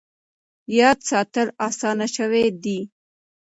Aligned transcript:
یاد 0.79 0.99
ساتل 1.09 1.47
اسانه 1.67 2.07
شوي 2.15 2.45
دي. 2.63 2.79